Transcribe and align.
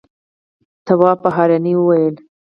تواب 0.85 1.17
په 1.23 1.29
حيرانۍ 1.35 1.73
وويل: 1.77 2.15